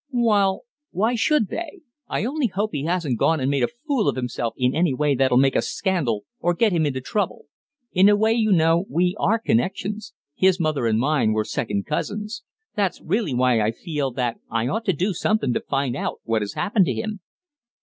[0.11, 1.81] "Well, why should they?
[2.07, 5.13] I only hope he hasn't gone and made a fool of himself in any way
[5.13, 7.45] that'll make a scandal or get him into trouble.
[7.93, 10.15] In a way, you know, we are connections.
[10.33, 12.41] His mother and mine were second cousins.
[12.75, 16.41] That's really why I feel that I ought to do somethin' to find out what
[16.41, 17.19] has happened to him.